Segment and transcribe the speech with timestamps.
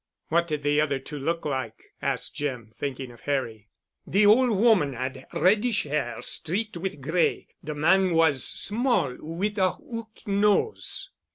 [0.29, 3.69] "What did the other two look like?" asked Jim, thinking of Harry.
[4.07, 10.27] "The old woman had reddish hair streaked with gray—the man was small, with a hooked
[10.27, 11.11] nose."